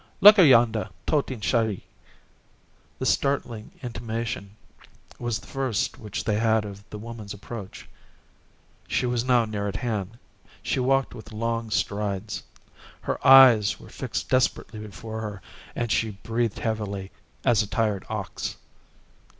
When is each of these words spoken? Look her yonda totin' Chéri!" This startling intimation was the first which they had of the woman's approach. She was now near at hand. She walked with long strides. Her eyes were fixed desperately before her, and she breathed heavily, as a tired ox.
Look 0.19 0.37
her 0.37 0.43
yonda 0.43 0.89
totin' 1.05 1.41
Chéri!" 1.41 1.83
This 2.97 3.11
startling 3.13 3.69
intimation 3.83 4.55
was 5.19 5.37
the 5.37 5.45
first 5.45 5.99
which 5.99 6.23
they 6.23 6.39
had 6.39 6.65
of 6.65 6.89
the 6.89 6.97
woman's 6.97 7.35
approach. 7.35 7.87
She 8.87 9.05
was 9.05 9.23
now 9.23 9.45
near 9.45 9.67
at 9.67 9.75
hand. 9.75 10.17
She 10.63 10.79
walked 10.79 11.13
with 11.13 11.31
long 11.31 11.69
strides. 11.69 12.41
Her 13.01 13.19
eyes 13.27 13.79
were 13.79 13.89
fixed 13.89 14.27
desperately 14.27 14.79
before 14.79 15.21
her, 15.21 15.39
and 15.75 15.91
she 15.91 16.09
breathed 16.23 16.57
heavily, 16.57 17.11
as 17.45 17.61
a 17.61 17.67
tired 17.67 18.03
ox. 18.09 18.57